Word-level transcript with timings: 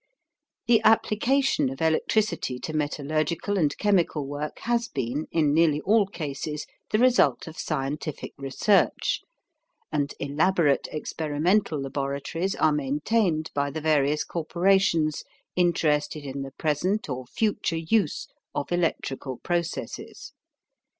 The 0.65 0.81
application 0.83 1.69
of 1.69 1.79
electricity 1.79 2.57
to 2.61 2.73
metallurgical 2.73 3.55
and 3.59 3.77
chemical 3.77 4.25
work 4.25 4.57
has 4.61 4.87
been, 4.87 5.27
in 5.29 5.53
nearly 5.53 5.79
all 5.81 6.07
cases, 6.07 6.65
the 6.89 6.97
result 6.97 7.45
of 7.45 7.55
scientific 7.59 8.33
research, 8.35 9.21
and 9.91 10.11
elaborate 10.19 10.87
experimental 10.91 11.79
laboratories 11.79 12.55
are 12.55 12.71
maintained 12.73 13.51
by 13.53 13.69
the 13.69 13.79
various 13.79 14.23
corporations 14.23 15.23
interested 15.55 16.23
in 16.25 16.41
the 16.41 16.51
present 16.53 17.07
or 17.07 17.27
future 17.27 17.77
use 17.77 18.27
of 18.55 18.71
electrical 18.71 19.37
processes. 19.37 20.31